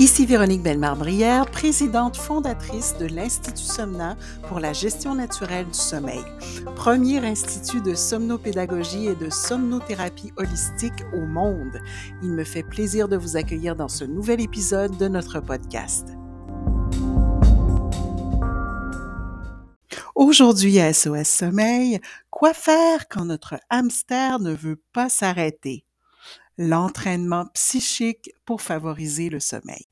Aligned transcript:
Ici 0.00 0.24
Véronique 0.24 0.62
Bellemare-Brière, 0.62 1.44
présidente 1.50 2.16
fondatrice 2.16 2.96
de 2.96 3.04
l'Institut 3.04 3.62
Somna 3.62 4.16
pour 4.48 4.58
la 4.58 4.72
gestion 4.72 5.14
naturelle 5.14 5.66
du 5.66 5.78
sommeil, 5.78 6.24
premier 6.74 7.18
institut 7.18 7.82
de 7.82 7.94
somnopédagogie 7.94 9.08
et 9.08 9.14
de 9.14 9.28
somnothérapie 9.28 10.32
holistique 10.38 11.04
au 11.12 11.26
monde. 11.26 11.82
Il 12.22 12.30
me 12.30 12.44
fait 12.44 12.62
plaisir 12.62 13.08
de 13.08 13.18
vous 13.18 13.36
accueillir 13.36 13.76
dans 13.76 13.88
ce 13.88 14.04
nouvel 14.04 14.40
épisode 14.40 14.96
de 14.96 15.06
notre 15.06 15.38
podcast. 15.40 16.08
Aujourd'hui 20.14 20.80
à 20.80 20.94
SOS 20.94 21.28
Sommeil, 21.28 22.00
quoi 22.30 22.54
faire 22.54 23.06
quand 23.06 23.26
notre 23.26 23.56
hamster 23.68 24.38
ne 24.38 24.54
veut 24.54 24.80
pas 24.94 25.10
s'arrêter? 25.10 25.84
L'entraînement 26.56 27.44
psychique 27.52 28.30
pour 28.46 28.62
favoriser 28.62 29.28
le 29.28 29.40
sommeil. 29.40 29.89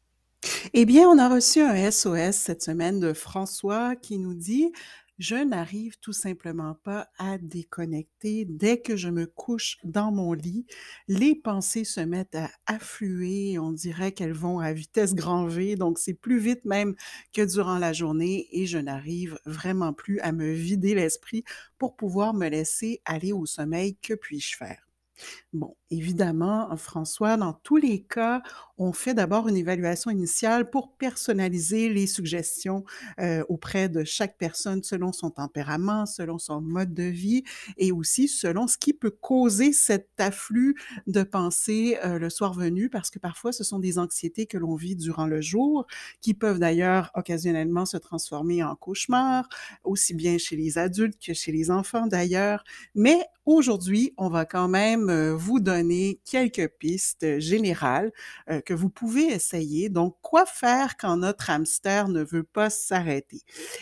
Eh 0.75 0.85
bien, 0.85 1.09
on 1.09 1.19
a 1.19 1.29
reçu 1.29 1.61
un 1.61 1.91
SOS 1.91 2.37
cette 2.37 2.63
semaine 2.63 3.01
de 3.01 3.13
François 3.13 3.97
qui 3.97 4.19
nous 4.19 4.35
dit 4.35 4.73
je 5.19 5.35
n'arrive 5.35 5.99
tout 5.99 6.13
simplement 6.13 6.77
pas 6.85 7.09
à 7.19 7.39
déconnecter. 7.39 8.45
Dès 8.45 8.81
que 8.81 8.97
je 8.97 9.09
me 9.09 9.27
couche 9.27 9.79
dans 9.83 10.13
mon 10.13 10.33
lit, 10.33 10.65
les 11.09 11.35
pensées 11.35 11.83
se 11.85 12.01
mettent 12.01 12.37
à 12.37 12.51
affluer. 12.67 13.59
On 13.59 13.73
dirait 13.73 14.13
qu'elles 14.13 14.33
vont 14.33 14.61
à 14.61 14.73
vitesse 14.73 15.15
grand 15.15 15.47
V, 15.47 15.75
donc 15.75 15.99
c'est 15.99 16.15
plus 16.15 16.39
vite 16.39 16.65
même 16.65 16.95
que 17.33 17.43
durant 17.43 17.79
la 17.79 17.93
journée 17.93 18.47
et 18.53 18.67
je 18.67 18.79
n'arrive 18.79 19.41
vraiment 19.45 19.93
plus 19.93 20.21
à 20.21 20.31
me 20.31 20.53
vider 20.53 20.95
l'esprit 20.95 21.43
pour 21.79 21.97
pouvoir 21.97 22.33
me 22.33 22.49
laisser 22.49 23.01
aller 23.05 23.33
au 23.33 23.45
sommeil. 23.45 23.97
Que 23.97 24.15
puis-je 24.15 24.57
faire? 24.57 24.87
Bon, 25.53 25.75
évidemment, 25.91 26.77
François, 26.77 27.37
dans 27.37 27.53
tous 27.53 27.77
les 27.77 28.03
cas, 28.03 28.43
on 28.77 28.93
fait 28.93 29.15
d'abord 29.15 29.49
une 29.49 29.57
évaluation 29.57 30.11
initiale 30.11 30.71
pour 30.71 30.93
personnaliser 30.93 31.89
les 31.89 32.07
suggestions 32.07 32.85
euh, 33.19 33.43
auprès 33.49 33.89
de 33.89 34.05
chaque 34.05 34.37
personne 34.39 34.83
selon 34.83 35.13
son 35.13 35.31
tempérament, 35.31 36.07
selon 36.07 36.39
son 36.39 36.61
mode 36.61 36.95
de 36.95 37.05
vie 37.05 37.43
et 37.79 37.91
aussi 37.91 38.29
selon 38.29 38.67
ce 38.67 38.77
qui 38.77 38.93
peut 38.93 39.11
causer 39.11 39.73
cet 39.73 40.09
afflux 40.19 40.77
de 41.07 41.23
pensées 41.23 41.99
euh, 42.05 42.19
le 42.19 42.31
soir 42.31 42.53
venu, 42.53 42.91
parce 42.91 43.11
que 43.11 43.19
parfois 43.19 43.53
ce 43.53 43.65
sont 43.65 43.79
des 43.79 43.99
anxiétés 43.99 44.47
que 44.47 44.59
l'on 44.59 44.77
vit 44.77 44.95
durant 44.95 45.27
le 45.27 45.41
jour, 45.41 45.87
qui 46.21 46.35
peuvent 46.35 46.59
d'ailleurs 46.59 47.11
occasionnellement 47.15 47.87
se 47.87 47.97
transformer 47.97 48.63
en 48.63 48.77
cauchemars, 48.77 49.49
aussi 49.85 50.15
bien 50.15 50.39
chez 50.39 50.57
les 50.57 50.79
adultes 50.79 51.19
que 51.25 51.33
chez 51.33 51.51
les 51.51 51.71
enfants 51.71 52.07
d'ailleurs. 52.07 52.63
Mais 52.95 53.19
aujourd'hui, 53.45 54.13
on 54.19 54.29
va 54.29 54.45
quand 54.45 54.69
même 54.69 55.09
euh, 55.09 55.35
vous 55.35 55.59
donner 55.61 55.78
quelques 56.25 56.69
pistes 56.79 57.39
générales 57.39 58.13
que 58.65 58.75
vous 58.75 58.89
pouvez 58.89 59.25
essayer. 59.27 59.89
Donc, 59.89 60.17
quoi 60.23 60.47
faire 60.47 60.97
quand 60.97 61.17
notre 61.19 61.51
hamster 61.51 62.09
ne 62.09 62.23
veut 62.23 62.45
pas 62.45 62.71
s'arrêter? 62.71 63.41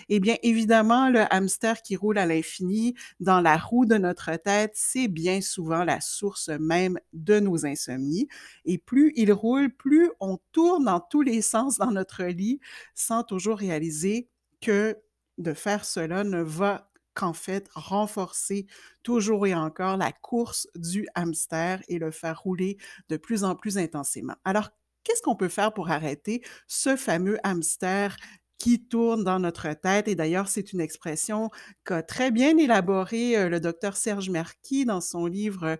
Eh 0.08 0.20
bien, 0.20 0.36
évidemment, 0.42 1.08
le 1.08 1.24
hamster 1.32 1.82
qui 1.82 1.96
roule 1.96 2.18
à 2.18 2.26
l'infini 2.26 2.94
dans 3.20 3.40
la 3.40 3.56
roue 3.56 3.86
de 3.86 3.96
notre 3.96 4.34
tête, 4.36 4.72
c'est 4.74 5.08
bien 5.08 5.40
souvent 5.40 5.84
la 5.84 6.00
source 6.00 6.48
même 6.48 6.98
de 7.12 7.40
nos 7.40 7.66
insomnies. 7.66 8.28
Et 8.64 8.78
plus 8.78 9.12
il 9.16 9.32
roule, 9.32 9.74
plus 9.74 10.10
on 10.20 10.38
tourne 10.52 10.84
dans 10.84 11.00
tous 11.00 11.22
les 11.22 11.42
sens 11.42 11.78
dans 11.78 11.90
notre 11.90 12.24
lit 12.24 12.60
sans 12.94 13.22
toujours 13.22 13.58
réaliser 13.58 14.28
que 14.60 14.96
de 15.38 15.52
faire 15.52 15.84
cela 15.84 16.24
ne 16.24 16.40
va 16.40 16.90
qu'en 17.16 17.32
fait 17.32 17.68
renforcer 17.74 18.66
toujours 19.02 19.46
et 19.48 19.54
encore 19.54 19.96
la 19.96 20.12
course 20.12 20.68
du 20.76 21.08
hamster 21.16 21.82
et 21.88 21.98
le 21.98 22.12
faire 22.12 22.40
rouler 22.40 22.76
de 23.08 23.16
plus 23.16 23.42
en 23.44 23.56
plus 23.56 23.78
intensément. 23.78 24.36
Alors, 24.44 24.70
qu'est-ce 25.04 25.22
qu'on 25.22 25.36
peut 25.36 25.48
faire 25.48 25.72
pour 25.74 25.90
arrêter 25.90 26.42
ce 26.68 26.96
fameux 26.96 27.38
hamster 27.44 28.16
qui 28.58 28.86
tourne 28.88 29.24
dans 29.24 29.38
notre 29.40 29.72
tête? 29.74 30.08
Et 30.08 30.14
d'ailleurs, 30.14 30.48
c'est 30.48 30.72
une 30.72 30.80
expression 30.80 31.50
qu'a 31.84 32.02
très 32.02 32.30
bien 32.30 32.56
élaborée 32.58 33.36
euh, 33.36 33.48
le 33.48 33.60
docteur 33.60 33.96
Serge 33.96 34.30
Merki 34.30 34.84
dans 34.84 35.00
son 35.00 35.26
livre 35.26 35.78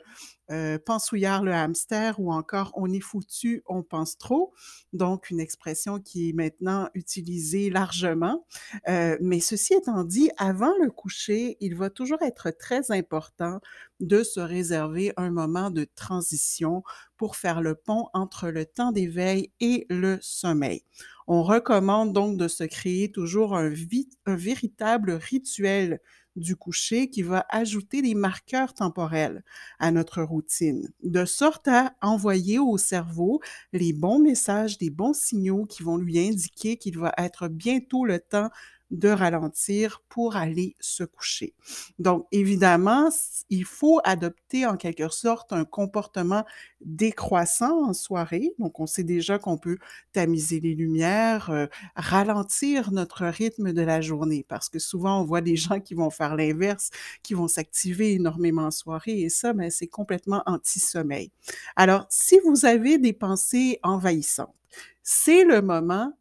euh, 0.50 0.78
Pensouillard 0.78 1.42
le 1.42 1.52
hamster 1.52 2.18
ou 2.20 2.32
encore 2.32 2.72
On 2.74 2.92
est 2.92 3.00
foutu, 3.00 3.62
on 3.66 3.82
pense 3.82 4.18
trop. 4.18 4.52
Donc, 4.92 5.30
une 5.30 5.40
expression 5.40 6.00
qui 6.00 6.30
est 6.30 6.32
maintenant 6.32 6.88
utilisée 6.94 7.70
largement. 7.70 8.46
Euh, 8.88 9.16
mais 9.20 9.40
ceci 9.40 9.74
étant 9.74 10.04
dit, 10.04 10.30
avant 10.36 10.72
le 10.82 10.90
coucher, 10.90 11.56
il 11.60 11.74
va 11.74 11.90
toujours 11.90 12.22
être 12.22 12.50
très 12.50 12.90
important 12.90 13.60
de 14.00 14.22
se 14.22 14.40
réserver 14.40 15.12
un 15.16 15.30
moment 15.30 15.70
de 15.70 15.86
transition 15.94 16.82
pour 17.16 17.36
faire 17.36 17.62
le 17.62 17.74
pont 17.74 18.08
entre 18.12 18.48
le 18.48 18.66
temps 18.66 18.92
d'éveil 18.92 19.50
et 19.60 19.86
le 19.88 20.18
sommeil. 20.20 20.82
On 21.26 21.42
recommande 21.42 22.12
donc 22.12 22.36
de 22.36 22.46
se 22.46 22.64
créer 22.64 23.10
toujours 23.10 23.56
un, 23.56 23.72
un 24.26 24.36
véritable 24.36 25.12
rituel 25.12 26.00
du 26.36 26.56
coucher 26.56 27.10
qui 27.10 27.22
va 27.22 27.46
ajouter 27.48 28.02
des 28.02 28.14
marqueurs 28.14 28.74
temporels 28.74 29.42
à 29.78 29.90
notre 29.90 30.22
routine, 30.22 30.92
de 31.02 31.24
sorte 31.24 31.68
à 31.68 31.94
envoyer 32.02 32.58
au 32.58 32.78
cerveau 32.78 33.40
les 33.72 33.92
bons 33.92 34.18
messages, 34.18 34.78
des 34.78 34.90
bons 34.90 35.14
signaux 35.14 35.64
qui 35.64 35.82
vont 35.82 35.96
lui 35.96 36.18
indiquer 36.18 36.76
qu'il 36.76 36.98
va 36.98 37.12
être 37.18 37.48
bientôt 37.48 38.04
le 38.04 38.20
temps 38.20 38.50
de 38.90 39.08
ralentir 39.08 40.02
pour 40.08 40.36
aller 40.36 40.76
se 40.80 41.02
coucher. 41.04 41.54
Donc, 41.98 42.26
évidemment, 42.30 43.10
il 43.50 43.64
faut 43.64 44.00
adopter 44.04 44.66
en 44.66 44.76
quelque 44.76 45.08
sorte 45.08 45.52
un 45.52 45.64
comportement 45.64 46.44
décroissant 46.80 47.88
en 47.88 47.92
soirée. 47.92 48.54
Donc, 48.58 48.78
on 48.78 48.86
sait 48.86 49.02
déjà 49.02 49.38
qu'on 49.38 49.58
peut 49.58 49.78
tamiser 50.12 50.60
les 50.60 50.74
lumières, 50.74 51.50
euh, 51.50 51.66
ralentir 51.96 52.92
notre 52.92 53.26
rythme 53.26 53.72
de 53.72 53.82
la 53.82 54.00
journée, 54.00 54.44
parce 54.48 54.68
que 54.68 54.78
souvent, 54.78 55.20
on 55.20 55.24
voit 55.24 55.40
des 55.40 55.56
gens 55.56 55.80
qui 55.80 55.94
vont 55.94 56.10
faire 56.10 56.36
l'inverse, 56.36 56.90
qui 57.22 57.34
vont 57.34 57.48
s'activer 57.48 58.12
énormément 58.12 58.66
en 58.66 58.70
soirée, 58.70 59.20
et 59.20 59.28
ça, 59.28 59.52
ben, 59.52 59.70
c'est 59.70 59.88
complètement 59.88 60.42
anti-sommeil. 60.46 61.30
Alors, 61.74 62.06
si 62.08 62.38
vous 62.44 62.66
avez 62.66 62.98
des 62.98 63.12
pensées 63.12 63.80
envahissantes, 63.82 64.54
c'est 65.02 65.44
le 65.44 65.62
moment 65.62 66.12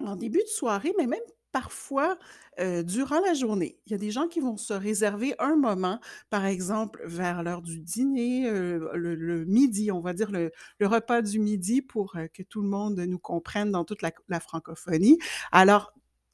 en 0.00 0.16
début 0.16 0.42
de 0.42 0.48
soirée, 0.48 0.92
mais 0.98 1.06
même 1.06 1.20
parfois 1.52 2.18
durant 2.58 3.20
la 3.20 3.34
journée. 3.34 3.78
Il 3.86 3.92
y 3.92 3.94
a 3.94 3.98
des 3.98 4.10
gens 4.10 4.28
qui 4.28 4.40
vont 4.40 4.56
se 4.56 4.74
réserver 4.74 5.34
un 5.38 5.56
moment, 5.56 6.00
par 6.28 6.44
exemple 6.44 7.00
vers 7.04 7.42
l'heure 7.42 7.62
du 7.62 7.78
dîner, 7.78 8.50
le, 8.50 9.44
midi, 9.46 9.90
on 9.90 10.00
va 10.00 10.12
dire 10.12 10.30
le, 10.30 10.52
repas 10.80 11.22
du 11.22 11.38
midi 11.38 11.82
pour 11.82 12.16
que 12.34 12.42
tout 12.42 12.62
le 12.62 12.68
monde 12.68 12.98
nous 12.98 13.18
comprenne 13.18 13.70
dans 13.70 13.84
toute 13.84 14.02
la, 14.02 14.40
francophonie. 14.40 15.18
Alors, 15.50 15.92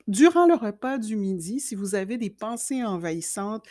durant 0.08 0.46
le 0.46 0.54
repas 0.54 0.98
du 0.98 1.16
midi, 1.16 1.60
si 1.60 1.74
vous 1.74 1.94
avez 1.94 2.18
des 2.18 2.30
pensées 2.30 2.82
envahissantes 2.82 3.64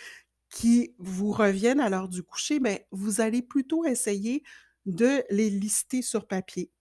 qui 0.50 0.96
vous 1.00 1.32
reviennent 1.32 1.80
à 1.80 1.90
l'heure 1.90 2.10
du 2.10 2.24
coucher, 2.24 2.60
ben, 2.60 2.80
vous 2.92 3.22
allez 3.22 3.42
plutôt 3.42 3.86
essayer 3.86 4.44
de 4.86 5.24
les 5.30 5.50
lister 5.50 6.02
sur 6.02 6.28
papier 6.28 6.72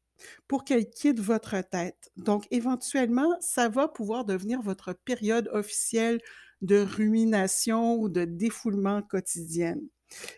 pour 0.48 0.64
qu'elle 0.64 0.88
quitte 0.90 1.20
votre 1.20 1.60
tête. 1.62 2.10
Donc, 2.16 2.46
éventuellement, 2.50 3.36
ça 3.40 3.68
va 3.68 3.88
pouvoir 3.88 4.24
devenir 4.24 4.62
votre 4.62 4.92
période 4.92 5.48
officielle 5.52 6.20
de 6.62 6.78
rumination 6.78 7.96
ou 7.96 8.08
de 8.08 8.24
défoulement 8.24 9.02
quotidienne. 9.02 9.82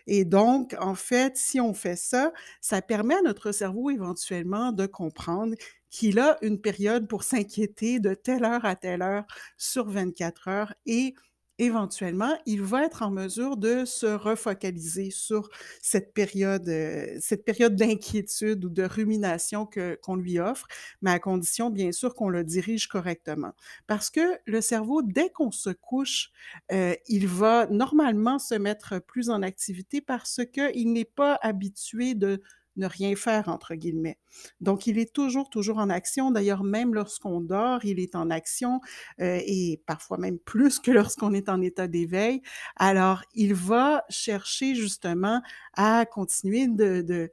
Et 0.07 0.25
donc, 0.25 0.75
en 0.79 0.95
fait, 0.95 1.37
si 1.37 1.59
on 1.59 1.73
fait 1.73 1.95
ça, 1.95 2.33
ça 2.61 2.81
permet 2.81 3.15
à 3.15 3.21
notre 3.21 3.51
cerveau 3.51 3.89
éventuellement 3.89 4.71
de 4.71 4.85
comprendre 4.85 5.55
qu'il 5.89 6.19
a 6.19 6.37
une 6.41 6.59
période 6.61 7.07
pour 7.07 7.23
s'inquiéter 7.23 7.99
de 7.99 8.13
telle 8.13 8.43
heure 8.45 8.65
à 8.65 8.75
telle 8.75 9.01
heure 9.01 9.25
sur 9.57 9.89
24 9.89 10.47
heures 10.47 10.73
et 10.85 11.13
éventuellement, 11.59 12.35
il 12.45 12.61
va 12.63 12.85
être 12.85 13.03
en 13.03 13.11
mesure 13.11 13.57
de 13.57 13.85
se 13.85 14.07
refocaliser 14.07 15.11
sur 15.11 15.49
cette 15.81 16.13
période, 16.13 16.67
euh, 16.69 17.05
cette 17.19 17.45
période 17.45 17.75
d'inquiétude 17.75 18.65
ou 18.65 18.69
de 18.69 18.83
rumination 18.83 19.67
qu'on 20.03 20.15
lui 20.15 20.39
offre, 20.39 20.67
mais 21.01 21.11
à 21.11 21.19
condition, 21.19 21.69
bien 21.69 21.91
sûr, 21.91 22.15
qu'on 22.15 22.29
le 22.29 22.43
dirige 22.43 22.87
correctement. 22.87 23.53
Parce 23.87 24.09
que 24.09 24.21
le 24.45 24.61
cerveau, 24.61 25.01
dès 25.03 25.29
qu'on 25.29 25.51
se 25.51 25.69
couche, 25.69 26.31
euh, 26.71 26.95
il 27.07 27.27
va 27.27 27.67
normalement 27.67 28.39
se 28.39 28.55
mettre 28.55 28.99
plus 28.99 29.29
en 29.29 29.41
activité 29.43 30.01
parce 30.01 30.41
qu'il 30.51 30.93
n'est 30.93 31.05
pas 31.05 31.37
habitué 31.41 32.15
de 32.15 32.41
ne 32.79 32.87
rien 32.87 33.15
faire, 33.15 33.47
entre 33.49 33.75
guillemets. 33.75 34.17
Donc, 34.61 34.87
il 34.87 34.97
est 34.97 35.13
toujours, 35.13 35.49
toujours 35.49 35.77
en 35.77 35.89
action. 35.89 36.31
D'ailleurs, 36.31 36.63
même 36.63 36.93
lorsqu'on 36.93 37.41
dort, 37.41 37.85
il 37.85 37.99
est 37.99 38.15
en 38.15 38.29
action 38.29 38.81
euh, 39.19 39.39
et 39.45 39.81
parfois 39.85 40.17
même 40.17 40.39
plus 40.39 40.79
que 40.79 40.91
lorsqu'on 40.91 41.33
est 41.33 41.49
en 41.49 41.61
état 41.61 41.87
d'éveil. 41.87 42.41
Alors, 42.75 43.23
il 43.33 43.53
va 43.53 44.03
chercher 44.09 44.75
justement 44.75 45.41
à 45.73 46.05
continuer 46.05 46.67
de, 46.67 47.29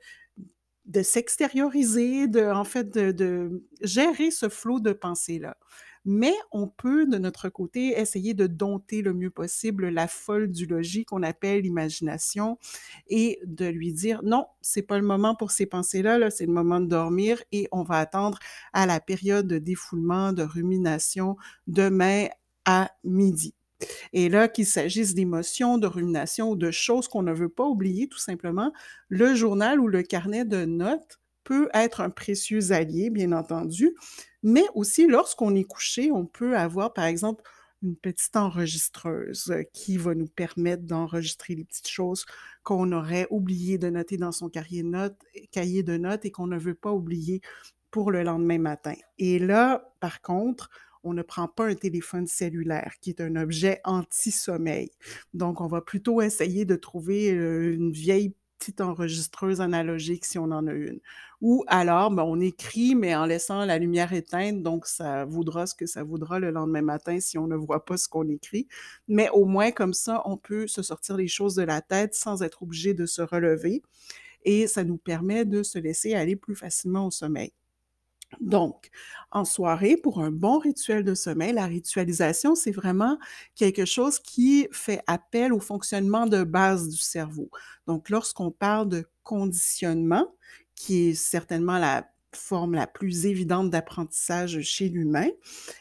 de 0.86 1.02
s'extérioriser, 1.02 2.28
de, 2.28 2.44
en 2.44 2.64
fait, 2.64 2.88
de, 2.90 3.12
de, 3.12 3.62
gérer 3.82 4.30
ce 4.30 4.48
flot 4.48 4.80
de 4.80 4.92
pensées-là. 4.92 5.56
Mais 6.06 6.34
on 6.52 6.68
peut, 6.68 7.06
de 7.06 7.18
notre 7.18 7.48
côté, 7.48 7.98
essayer 7.98 8.32
de 8.32 8.46
dompter 8.46 9.02
le 9.02 9.12
mieux 9.12 9.30
possible 9.30 9.88
la 9.88 10.08
folle 10.08 10.50
du 10.50 10.66
logis 10.66 11.04
qu'on 11.04 11.22
appelle 11.22 11.62
l'imagination 11.62 12.58
et 13.08 13.40
de 13.44 13.66
lui 13.66 13.92
dire 13.92 14.22
non, 14.22 14.46
c'est 14.62 14.82
pas 14.82 14.98
le 14.98 15.04
moment 15.06 15.34
pour 15.34 15.50
ces 15.50 15.66
pensées-là, 15.66 16.18
-là, 16.18 16.30
c'est 16.30 16.46
le 16.46 16.52
moment 16.52 16.80
de 16.80 16.86
dormir 16.86 17.42
et 17.52 17.68
on 17.72 17.82
va 17.82 17.98
attendre 17.98 18.38
à 18.72 18.86
la 18.86 19.00
période 19.00 19.46
de 19.46 19.58
défoulement, 19.58 20.32
de 20.32 20.42
rumination 20.42 21.36
demain 21.66 22.28
à 22.64 22.90
midi. 23.04 23.54
Et 24.12 24.28
là, 24.28 24.48
qu'il 24.48 24.66
s'agisse 24.66 25.14
d'émotions, 25.14 25.78
de 25.78 25.86
rumination 25.86 26.50
ou 26.50 26.56
de 26.56 26.70
choses 26.70 27.08
qu'on 27.08 27.22
ne 27.22 27.32
veut 27.32 27.48
pas 27.48 27.66
oublier 27.66 28.08
tout 28.08 28.18
simplement, 28.18 28.72
le 29.08 29.34
journal 29.34 29.80
ou 29.80 29.88
le 29.88 30.02
carnet 30.02 30.44
de 30.44 30.64
notes 30.64 31.20
peut 31.46 31.68
être 31.74 32.00
un 32.02 32.10
précieux 32.10 32.72
allié, 32.72 33.08
bien 33.10 33.32
entendu, 33.32 33.94
mais 34.42 34.64
aussi 34.74 35.06
lorsqu'on 35.06 35.54
est 35.54 35.64
couché, 35.64 36.10
on 36.12 36.26
peut 36.26 36.56
avoir, 36.56 36.92
par 36.92 37.04
exemple, 37.04 37.42
une 37.82 37.96
petite 37.96 38.36
enregistreuse 38.36 39.54
qui 39.72 39.96
va 39.98 40.14
nous 40.14 40.26
permettre 40.28 40.82
d'enregistrer 40.84 41.54
les 41.54 41.64
petites 41.64 41.88
choses 41.88 42.24
qu'on 42.64 42.90
aurait 42.92 43.26
oublié 43.30 43.78
de 43.78 43.90
noter 43.90 44.16
dans 44.16 44.32
son 44.32 44.48
cahier 44.48 44.82
de 44.82 44.88
notes 44.88 45.18
cahier 45.52 45.82
de 45.82 45.96
notes 45.96 46.24
et 46.24 46.30
qu'on 46.30 46.46
ne 46.46 46.58
veut 46.58 46.74
pas 46.74 46.90
oublier 46.92 47.42
pour 47.90 48.10
le 48.10 48.22
lendemain 48.22 48.58
matin. 48.58 48.94
Et 49.18 49.38
là, 49.38 49.92
par 50.00 50.20
contre, 50.20 50.70
on 51.04 51.14
ne 51.14 51.22
prend 51.22 51.48
pas 51.48 51.66
un 51.66 51.74
téléphone 51.74 52.26
cellulaire 52.26 52.94
qui 53.00 53.10
est 53.10 53.20
un 53.20 53.36
objet 53.36 53.80
anti-sommeil. 53.84 54.90
Donc, 55.34 55.60
on 55.60 55.68
va 55.68 55.80
plutôt 55.80 56.20
essayer 56.20 56.64
de 56.64 56.76
trouver, 56.76 57.32
heu, 57.32 57.72
une 57.74 57.92
vieille 57.92 58.34
petite 58.58 58.80
enregistreuse 58.80 59.60
analogique 59.60 60.24
si 60.24 60.38
on 60.38 60.50
en 60.50 60.66
a 60.66 60.72
une. 60.72 61.00
Ou 61.40 61.64
alors, 61.66 62.10
ben, 62.10 62.22
on 62.22 62.40
écrit, 62.40 62.94
mais 62.94 63.14
en 63.14 63.26
laissant 63.26 63.64
la 63.64 63.78
lumière 63.78 64.12
éteinte, 64.12 64.62
donc 64.62 64.86
ça 64.86 65.24
vaudra 65.26 65.66
ce 65.66 65.74
que 65.74 65.86
ça 65.86 66.02
vaudra 66.02 66.38
le 66.38 66.50
lendemain 66.50 66.82
matin 66.82 67.20
si 67.20 67.38
on 67.38 67.46
ne 67.46 67.56
voit 67.56 67.84
pas 67.84 67.96
ce 67.96 68.08
qu'on 68.08 68.28
écrit. 68.28 68.68
Mais 69.08 69.28
au 69.30 69.44
moins 69.44 69.70
comme 69.70 69.94
ça, 69.94 70.22
on 70.24 70.36
peut 70.36 70.66
se 70.66 70.82
sortir 70.82 71.16
les 71.16 71.28
choses 71.28 71.54
de 71.54 71.62
la 71.62 71.82
tête 71.82 72.14
sans 72.14 72.42
être 72.42 72.62
obligé 72.62 72.94
de 72.94 73.06
se 73.06 73.22
relever 73.22 73.82
et 74.44 74.66
ça 74.66 74.84
nous 74.84 74.96
permet 74.96 75.44
de 75.44 75.62
se 75.62 75.78
laisser 75.78 76.14
aller 76.14 76.36
plus 76.36 76.56
facilement 76.56 77.06
au 77.06 77.10
sommeil. 77.10 77.52
Donc, 78.40 78.90
en 79.30 79.44
soirée, 79.44 79.96
pour 79.96 80.20
un 80.20 80.30
bon 80.30 80.58
rituel 80.58 81.04
de 81.04 81.14
sommeil, 81.14 81.52
la 81.52 81.66
ritualisation, 81.66 82.54
c'est 82.54 82.70
vraiment 82.70 83.18
quelque 83.54 83.84
chose 83.84 84.18
qui 84.18 84.68
fait 84.72 85.02
appel 85.06 85.52
au 85.52 85.60
fonctionnement 85.60 86.26
de 86.26 86.44
base 86.44 86.88
du 86.88 86.98
cerveau. 86.98 87.50
Donc, 87.86 88.10
lorsqu'on 88.10 88.50
parle 88.50 88.88
de 88.88 89.04
conditionnement, 89.22 90.26
qui 90.74 91.08
est 91.08 91.14
certainement 91.14 91.78
la 91.78 92.08
forme 92.32 92.74
la 92.74 92.86
plus 92.86 93.26
évidente 93.26 93.70
d'apprentissage 93.70 94.60
chez 94.60 94.88
l'humain, 94.88 95.28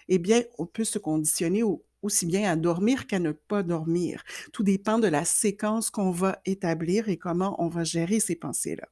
eh 0.08 0.20
bien, 0.20 0.42
on 0.58 0.66
peut 0.66 0.86
se 0.86 1.00
conditionner 1.00 1.64
au 1.64 1.84
aussi 2.06 2.26
bien 2.26 2.50
à 2.52 2.56
dormir 2.56 3.08
qu'à 3.08 3.20
ne 3.20 3.32
pas 3.32 3.64
dormir. 3.64 4.24
Tout 4.54 4.64
dépend 4.64 5.00
de 5.00 5.08
la 5.08 5.26
séquence 5.26 5.90
qu'on 5.90 6.12
va 6.12 6.40
établir 6.46 7.10
et 7.10 7.18
comment 7.18 7.56
on 7.62 7.68
va 7.68 7.84
gérer 7.84 8.20
ces 8.20 8.36
pensées-là. 8.36 8.88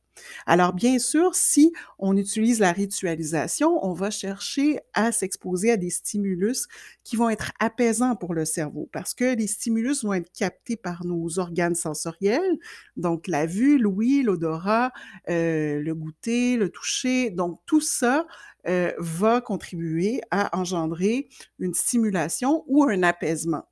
Alors 0.45 0.73
bien 0.73 0.99
sûr, 0.99 1.35
si 1.35 1.71
on 1.99 2.15
utilise 2.17 2.59
la 2.59 2.71
ritualisation, 2.71 3.83
on 3.85 3.93
va 3.93 4.09
chercher 4.11 4.79
à 4.93 5.11
s'exposer 5.11 5.71
à 5.71 5.77
des 5.77 5.89
stimulus 5.89 6.67
qui 7.03 7.15
vont 7.15 7.29
être 7.29 7.51
apaisants 7.59 8.15
pour 8.15 8.33
le 8.33 8.45
cerveau 8.45 8.89
parce 8.91 9.13
que 9.13 9.35
les 9.35 9.47
stimulus 9.47 10.03
vont 10.03 10.13
être 10.13 10.31
captés 10.31 10.77
par 10.77 11.05
nos 11.05 11.39
organes 11.39 11.75
sensoriels, 11.75 12.57
donc 12.97 13.27
la 13.27 13.45
vue, 13.45 13.77
l'ouïe, 13.77 14.23
l'odorat, 14.23 14.91
heu, 15.29 15.79
le 15.81 15.95
goûter, 15.95 16.57
le 16.57 16.69
toucher, 16.69 17.29
donc 17.29 17.59
tout 17.65 17.81
ça, 17.81 18.25
heu, 18.67 18.93
va 18.99 19.41
contribuer 19.41 20.21
à 20.31 20.57
engendrer 20.57 21.27
une 21.59 21.73
stimulation 21.73 22.63
ou 22.67 22.83
un 22.83 23.03
apaisement. 23.03 23.65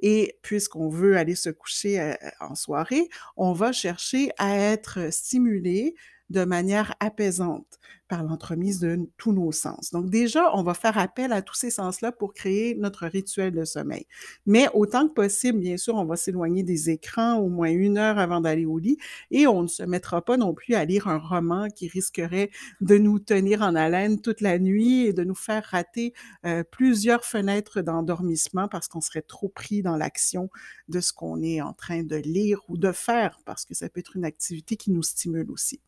Et 0.00 0.38
puisqu'on 0.42 0.88
veut 0.88 1.16
aller 1.16 1.34
se 1.34 1.50
coucher, 1.50 2.00
heu, 2.00 2.14
en 2.40 2.54
soirée, 2.54 3.08
on 3.36 3.52
va 3.52 3.72
chercher 3.72 4.30
à 4.38 4.56
être 4.56 5.12
stimulé 5.12 5.94
de 6.30 6.44
manière 6.44 6.94
apaisante 7.00 7.78
par 8.10 8.24
l'entremise 8.24 8.80
de 8.80 9.08
tous 9.16 9.32
nos 9.32 9.52
sens. 9.52 9.92
Donc 9.92 10.10
déjà, 10.10 10.50
on 10.54 10.64
va 10.64 10.74
faire 10.74 10.98
appel 10.98 11.32
à 11.32 11.42
tous 11.42 11.54
ces 11.54 11.70
sens-là 11.70 12.12
pour 12.12 12.34
créer 12.34 12.74
notre 12.74 13.06
rituel 13.06 13.52
de 13.54 13.64
sommeil. 13.64 14.06
Mais 14.46 14.66
autant 14.74 15.08
que 15.08 15.14
possible, 15.14 15.60
bien 15.60 15.78
sûr, 15.78 15.94
on 15.94 16.04
va 16.04 16.16
s'éloigner 16.16 16.64
des 16.64 16.90
écrans 16.90 17.36
au 17.38 17.48
moins 17.48 17.70
1 17.70 17.96
heure 17.96 18.18
avant 18.18 18.42
d'aller 18.42 18.66
au 18.66 18.78
lit 18.78 18.98
et 19.30 19.46
on 19.46 19.62
ne 19.62 19.68
se 19.68 19.84
mettra 19.84 20.22
pas 20.22 20.36
non 20.36 20.54
plus 20.54 20.74
à 20.74 20.84
lire 20.84 21.08
un 21.08 21.18
roman 21.18 21.68
qui 21.68 21.88
risquerait 21.88 22.50
de 22.82 22.98
nous 22.98 23.20
tenir 23.20 23.62
en 23.62 23.74
haleine 23.76 24.20
toute 24.20 24.42
la 24.42 24.58
nuit 24.58 25.06
et 25.06 25.12
de 25.12 25.24
nous 25.24 25.34
faire 25.36 25.64
rater, 25.70 26.12
heu, 26.46 26.64
plusieurs 26.70 27.24
fenêtres 27.24 27.80
d'endormissement 27.80 28.68
parce 28.68 28.88
qu'on 28.88 29.00
serait 29.00 29.22
trop 29.22 29.48
pris 29.48 29.82
dans 29.82 29.96
l'action 29.96 30.50
de 30.88 31.00
ce 31.00 31.12
qu'on 31.12 31.42
est 31.42 31.60
en 31.62 31.72
train 31.72 32.02
de 32.02 32.16
lire 32.16 32.60
ou 32.68 32.76
de 32.76 32.92
faire, 32.92 33.38
parce 33.44 33.64
que 33.64 33.74
ça 33.74 33.88
peut 33.88 34.00
être 34.00 34.16
une 34.16 34.24
activité 34.24 34.76
qui 34.76 34.90
nous 34.90 35.02
stimule 35.02 35.50
aussi. 35.50 35.80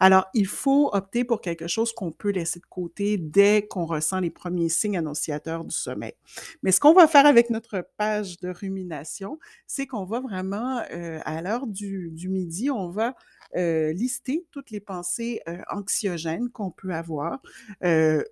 Alors, 0.00 0.26
il 0.34 0.46
faut 0.46 0.90
opter 0.92 1.24
pour 1.24 1.40
quelque 1.40 1.68
chose 1.70 1.92
qu'on 1.92 2.12
peut 2.12 2.30
laisser 2.30 2.60
de 2.60 2.66
côté 2.66 3.18
dès 3.18 3.66
qu'on 3.66 3.86
ressent 3.86 4.20
les 4.20 4.30
premiers 4.30 4.68
signes 4.68 4.98
annonciateurs 4.98 5.64
du 5.64 5.74
sommeil. 5.74 6.14
Mais 6.62 6.72
ce 6.72 6.80
qu'on 6.80 6.92
va 6.94 7.08
faire 7.08 7.26
avec 7.26 7.50
notre 7.50 7.86
page 7.98 8.38
de 8.40 8.50
rumination, 8.50 9.38
c'est 9.66 9.86
qu'on 9.86 10.04
va 10.04 10.20
vraiment, 10.20 10.80
heu, 10.92 11.20
à 11.24 11.42
l'heure 11.42 11.66
du 11.66 12.28
midi, 12.28 12.70
on 12.70 12.90
va, 12.90 13.14
heu, 13.56 13.90
lister 13.92 14.46
toutes 14.50 14.70
les 14.70 14.80
pensées, 14.80 15.40
heu, 15.48 15.58
anxiogènes 15.70 16.50
qu'on 16.50 16.70
peut 16.70 16.92
avoir, 16.94 17.40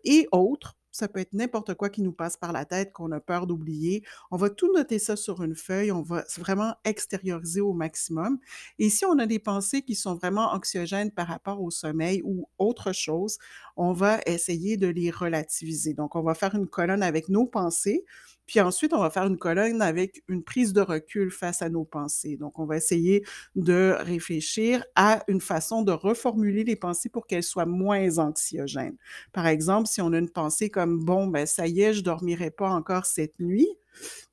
et 0.04 0.28
autres. 0.32 0.77
Ça 0.98 1.06
peut 1.06 1.20
être 1.20 1.32
n'importe 1.32 1.74
quoi 1.74 1.90
qui 1.90 2.02
nous 2.02 2.10
passe 2.10 2.36
par 2.36 2.50
la 2.50 2.64
tête, 2.64 2.92
qu'on 2.92 3.12
a 3.12 3.20
peur 3.20 3.46
d'oublier. 3.46 4.02
On 4.32 4.36
va 4.36 4.50
tout 4.50 4.72
noter 4.72 4.98
ça 4.98 5.14
sur 5.14 5.44
une 5.44 5.54
feuille, 5.54 5.92
on 5.92 6.02
va 6.02 6.24
vraiment 6.38 6.74
extérioriser 6.84 7.60
au 7.60 7.72
maximum 7.72 8.40
et 8.80 8.90
si 8.90 9.04
on 9.04 9.16
a 9.20 9.26
des 9.26 9.38
pensées 9.38 9.82
qui 9.82 9.94
sont 9.94 10.16
vraiment 10.16 10.52
anxiogènes 10.52 11.12
par 11.12 11.28
rapport 11.28 11.62
au 11.62 11.70
sommeil 11.70 12.20
ou 12.24 12.48
autre 12.58 12.92
chose, 12.92 13.38
on 13.76 13.92
va 13.92 14.18
essayer 14.26 14.76
de 14.76 14.88
les 14.88 15.12
relativiser. 15.12 15.94
Donc 15.94 16.16
on 16.16 16.22
va 16.22 16.34
faire 16.34 16.56
une 16.56 16.66
colonne 16.66 17.04
avec 17.04 17.28
nos 17.28 17.46
pensées, 17.46 18.04
puis 18.48 18.60
ensuite 18.60 18.94
on 18.94 19.00
va 19.00 19.10
faire 19.10 19.26
une 19.28 19.38
colonne 19.38 19.82
avec 19.82 20.24
une 20.28 20.42
prise 20.44 20.72
de 20.74 20.80
recul 20.82 21.30
face 21.30 21.62
à 21.62 21.70
nos 21.70 21.84
pensées. 21.84 22.36
Donc 22.38 22.58
on 22.58 22.66
va 22.66 22.78
essayer 22.78 23.24
de 23.56 23.96
réfléchir 24.00 24.84
à 24.96 25.22
une 25.28 25.40
façon 25.42 25.82
de 25.82 25.92
reformuler 25.92 26.64
les 26.64 26.76
pensées 26.76 27.10
pour 27.10 27.28
qu'elles 27.28 27.44
soient 27.44 27.66
moins 27.66 28.18
anxiogènes. 28.18 28.96
Par 29.32 29.46
exemple, 29.46 29.88
si 29.88 30.02
on 30.02 30.12
a 30.14 30.18
une 30.18 30.30
pensée 30.30 30.70
comme: 30.70 31.04
«Bon, 31.04 31.28
ben, 31.28 31.46
ça 31.46 31.68
y 31.68 31.82
est, 31.82 31.94
je 31.94 32.02
dormirai 32.02 32.50
pas 32.50 32.70
encore 32.70 33.06
cette 33.06 33.38
nuit», 33.40 33.68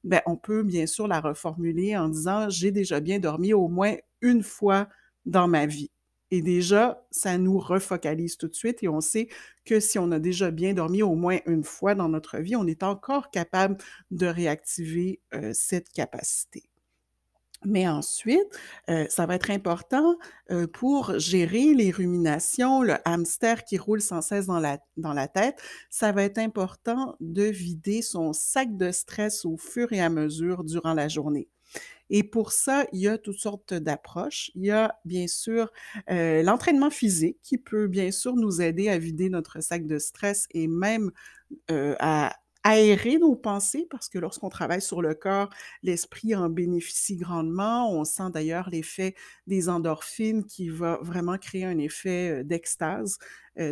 ben, 0.06 0.22
on 0.28 0.38
peut 0.38 0.64
bien 0.64 0.88
sûr 0.88 1.08
la 1.08 1.22
reformuler 1.22 1.98
en 1.98 2.10
disant: 2.10 2.50
«J'ai 2.50 2.72
déjà 2.72 3.00
bien 3.02 3.20
dormi 3.20 3.54
au 3.54 3.68
moins 3.70 3.96
1 4.24 4.44
fois 4.44 4.90
dans 5.26 5.48
ma 5.50 5.66
vie» 5.68 5.92
et 6.32 6.42
déjà, 6.42 7.06
ça 7.12 7.38
nous 7.38 7.60
refocalise 7.60 8.38
tout 8.38 8.48
de 8.48 8.56
suite 8.56 8.84
et 8.84 8.88
on 8.90 9.02
sait 9.02 9.30
que 9.66 9.80
si 9.80 10.00
on 10.00 10.12
a 10.12 10.20
déjà 10.20 10.52
bien 10.52 10.74
dormi 10.74 11.04
au 11.04 11.16
moins 11.16 11.40
1 11.46 11.64
fois 11.64 11.96
dans 11.96 12.10
notre 12.10 12.38
vie, 12.40 12.56
on 12.56 12.68
est 12.68 12.84
encore 12.84 13.32
capable 13.32 13.78
de 14.12 14.28
réactiver, 14.28 15.22
heu, 15.34 15.52
cette 15.54 15.90
capacité. 15.90 16.64
Mais 17.66 17.88
ensuite, 17.88 18.60
heu, 18.90 19.08
ça 19.10 19.26
va 19.26 19.36
être 19.36 19.52
important, 19.52 20.18
heu, 20.52 20.68
pour 20.68 21.18
gérer 21.20 21.74
les 21.74 21.92
ruminations, 21.92 22.84
le 22.84 22.96
hamster 23.06 23.64
qui 23.66 23.78
roule 23.78 24.02
sans 24.02 24.22
cesse 24.22 24.48
dans 24.48 24.60
la 24.60 24.80
dans 24.98 25.14
la 25.14 25.28
tête, 25.28 25.58
ça 25.90 26.12
va 26.12 26.24
être 26.24 26.38
important 26.40 27.16
de 27.22 27.44
vider 27.44 28.02
son 28.04 28.34
sac 28.34 28.78
de 28.78 28.92
stress 28.92 29.46
au 29.46 29.58
fur 29.58 29.94
et 29.94 30.02
à 30.02 30.10
mesure 30.10 30.64
durant 30.64 30.94
la 30.94 31.08
journée 31.08 31.48
et 32.10 32.24
pour 32.24 32.52
ça, 32.52 32.86
il 32.94 33.00
y 33.02 33.08
a 33.08 33.18
toutes 33.18 33.40
sortes 33.40 33.74
d'approches. 33.74 34.52
Il 34.56 34.66
y 34.66 34.72
a 34.72 35.00
bien 35.06 35.28
sûr, 35.28 35.72
heu, 36.12 36.44
l'entraînement 36.44 36.90
physique 36.92 37.38
qui 37.44 37.58
peut 37.58 37.88
bien 37.88 38.12
sûr 38.12 38.36
nous 38.36 38.62
aider 38.62 38.90
à 38.90 38.98
vider 39.00 39.30
notre 39.30 39.62
sac 39.62 39.88
de 39.88 40.00
stress 40.00 40.48
et 40.52 40.68
même, 40.68 41.12
heu, 41.72 41.96
à 42.00 42.36
aérer 42.66 43.20
nos 43.20 43.36
pensées 43.36 43.88
parce 43.92 44.10
que 44.10 44.18
lorsqu'on 44.18 44.50
travaille 44.50 44.82
sur 44.82 45.04
le 45.04 45.14
corps, 45.14 45.52
l'esprit 45.84 46.36
en 46.36 46.50
bénéficie 46.50 47.16
grandement. 47.16 47.92
On 47.92 48.04
sent 48.04 48.32
d'ailleurs 48.34 48.72
l'effet 48.72 49.14
des 49.46 49.70
endorphines 49.70 50.44
qui 50.44 50.70
va 50.70 50.98
vraiment 51.04 51.38
créer 51.38 51.64
un 51.64 51.78
effet, 51.78 52.44
d'extase, 52.44 53.20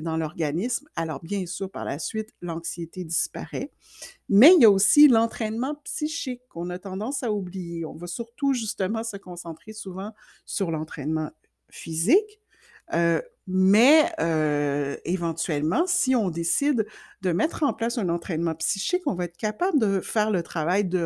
dans 0.02 0.16
l'organisme. 0.16 0.88
Alors 0.96 1.22
bien 1.22 1.46
sûr, 1.48 1.70
par 1.70 1.86
la 1.86 1.98
suite, 1.98 2.30
l'anxiété 2.42 3.04
disparaît. 3.04 3.72
Mais 4.30 4.54
il 4.56 4.62
y 4.62 4.66
a 4.66 4.70
aussi 4.70 5.08
l'entraînement 5.08 5.76
psychique 5.84 6.42
qu'on 6.48 6.70
a 6.70 6.78
tendance 6.78 7.24
à 7.24 7.34
oublier. 7.34 7.86
On 7.86 7.96
va 7.96 8.08
surtout 8.08 8.54
justement 8.54 9.04
se 9.04 9.18
concentrer 9.18 9.74
souvent 9.74 10.14
sur 10.46 10.70
l'entraînement 10.70 11.32
physique, 11.70 12.43
heu, 12.94 13.22
mais 13.48 14.12
heu, 14.22 14.98
éventuellement, 15.06 15.86
si 15.88 16.16
on 16.16 16.30
décide 16.30 16.86
de 17.22 17.32
mettre 17.32 17.64
en 17.64 17.74
place 17.74 17.98
un 17.98 18.10
entraînement 18.10 18.56
psychique, 18.56 19.04
on 19.06 19.16
va 19.16 19.26
être 19.26 19.38
capable 19.38 19.80
de 19.80 20.00
faire 20.02 20.32
le 20.32 20.44
travail 20.44 20.86
de 20.86 21.06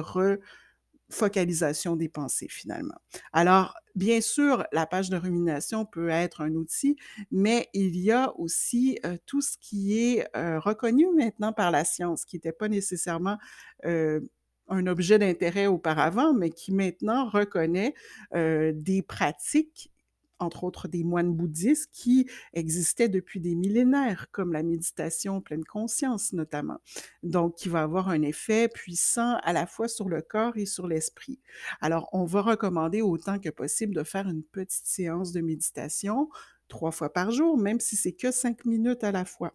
focalisation 1.09 1.95
des 1.95 2.09
pensées 2.09 2.49
finalement. 2.49 2.97
Alors, 3.31 3.75
bien 3.95 4.19
sûr, 4.19 4.65
la 4.73 4.85
page 4.85 5.09
de 5.09 5.15
rumination 5.15 5.85
peut 5.85 6.09
être 6.09 6.41
un 6.41 6.51
outil, 6.53 6.97
mais 7.31 7.69
il 7.73 7.95
y 7.97 8.11
a 8.11 8.33
aussi 8.37 8.99
euh, 9.05 9.15
tout 9.25 9.39
ce 9.41 9.57
qui 9.57 9.97
est 9.97 10.27
euh, 10.35 10.59
reconnu 10.59 11.07
maintenant 11.15 11.53
par 11.53 11.71
la 11.71 11.85
science, 11.85 12.25
qui 12.25 12.35
n'était 12.35 12.51
pas 12.51 12.67
nécessairement 12.67 13.37
euh, 13.85 14.19
un 14.67 14.85
objet 14.85 15.17
d'intérêt 15.17 15.67
auparavant, 15.67 16.33
mais 16.33 16.49
qui 16.49 16.73
maintenant 16.73 17.29
reconnaît 17.29 17.93
des 18.33 19.01
pratiques 19.01 19.93
entre 20.39 20.63
autres 20.63 20.87
des 20.87 21.03
moines 21.03 21.33
bouddhistes 21.33 21.89
qui 21.91 22.29
existaient 22.53 23.09
depuis 23.09 23.39
des 23.39 23.55
millénaires, 23.55 24.27
comme 24.31 24.53
la 24.53 24.63
méditation 24.63 25.41
pleine 25.41 25.65
conscience 25.65 26.33
notamment. 26.33 26.79
Donc, 27.23 27.55
qui 27.55 27.69
va 27.69 27.83
avoir 27.83 28.09
un 28.09 28.21
effet 28.21 28.67
puissant 28.67 29.37
à 29.43 29.53
la 29.53 29.67
fois 29.67 29.87
sur 29.87 30.09
le 30.09 30.21
corps 30.21 30.57
et 30.57 30.65
sur 30.65 30.87
l'esprit. 30.87 31.39
Alors, 31.81 32.09
on 32.13 32.25
va 32.25 32.41
recommander 32.41 33.01
autant 33.01 33.39
que 33.39 33.49
possible 33.49 33.95
de 33.95 34.03
faire 34.03 34.27
une 34.27 34.43
petite 34.43 34.85
séance 34.85 35.31
de 35.31 35.41
méditation 35.41 36.29
trois 36.67 36.91
fois 36.91 37.11
par 37.11 37.31
jour, 37.31 37.57
même 37.57 37.79
si 37.79 37.95
c'est 37.95 38.13
que 38.13 38.31
cinq 38.31 38.65
minutes 38.65 39.03
à 39.03 39.11
la 39.11 39.25
fois. 39.25 39.53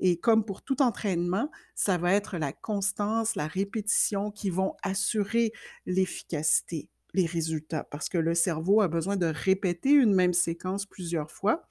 Et 0.00 0.18
comme 0.18 0.44
pour 0.44 0.62
tout 0.62 0.82
entraînement, 0.82 1.50
ça 1.74 1.96
va 1.96 2.12
être 2.12 2.38
la 2.38 2.52
constance, 2.52 3.36
la 3.36 3.46
répétition 3.46 4.30
qui 4.30 4.50
vont 4.50 4.74
assurer 4.82 5.52
l'efficacité 5.86 6.88
les 7.14 7.26
résultats 7.26 7.84
parce 7.84 8.08
que 8.08 8.18
le 8.18 8.34
cerveau 8.34 8.80
a 8.80 8.88
besoin 8.88 9.16
de 9.16 9.26
répéter 9.26 9.90
une 9.90 10.14
même 10.14 10.34
séquence 10.34 10.86
plusieurs 10.86 11.30
fois 11.30 11.62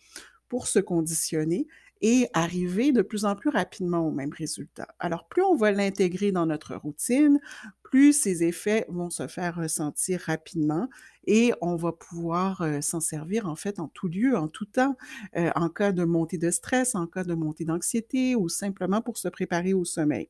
pour 0.50 0.68
se 0.68 0.80
conditionner 0.80 1.68
et 2.02 2.28
arriver 2.34 2.92
de 2.92 3.02
plus 3.02 3.26
en 3.26 3.36
plus 3.36 3.50
rapidement 3.50 4.08
au 4.08 4.12
même 4.12 4.34
résultat. 4.34 4.88
Alors, 5.00 5.28
plus 5.28 5.44
on 5.44 5.56
va 5.56 5.72
l'intégrer 5.72 6.32
dans 6.32 6.46
notre 6.46 6.76
routine, 6.76 7.40
plus 7.84 8.14
ces 8.14 8.44
effets 8.44 8.86
vont 8.88 9.10
se 9.10 9.28
faire 9.28 9.56
ressentir 9.56 10.22
rapidement 10.22 10.88
et 11.26 11.54
on 11.62 11.76
va 11.76 11.92
pouvoir 11.92 12.62
euh, 12.62 12.82
s'en 12.82 13.00
servir 13.00 13.48
en 13.48 13.56
fait 13.56 13.80
en 13.80 13.88
tout 13.88 14.08
lieu, 14.08 14.38
en 14.38 14.48
tout 14.48 14.66
temps, 14.66 14.96
euh, 15.36 15.50
en 15.56 15.70
cas 15.70 15.92
de 15.92 16.04
montée 16.04 16.38
de 16.38 16.52
stress, 16.52 16.96
en 16.96 17.08
cas 17.08 17.24
de 17.24 17.34
montée 17.34 17.66
d'anxiété 17.66 18.36
ou 18.36 18.48
simplement 18.48 19.02
pour 19.02 19.18
se 19.18 19.28
préparer 19.28 19.74
au 19.74 19.86
sommeil. 19.86 20.30